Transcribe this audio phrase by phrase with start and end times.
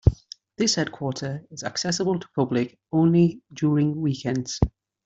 [0.57, 4.59] This headquarter is accessible to public only during weekends.